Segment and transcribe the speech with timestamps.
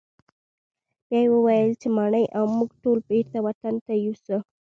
[1.07, 4.37] بیا یې وویل چې ماڼۍ او موږ ټول بیرته وطن ته یوسه.